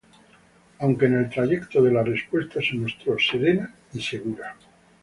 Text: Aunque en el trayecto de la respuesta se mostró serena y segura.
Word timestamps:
Aunque 0.79 1.05
en 1.05 1.13
el 1.13 1.29
trayecto 1.29 1.79
de 1.83 1.91
la 1.91 2.01
respuesta 2.01 2.59
se 2.59 2.75
mostró 2.75 3.17
serena 3.19 3.71
y 3.93 4.01
segura. 4.01 4.57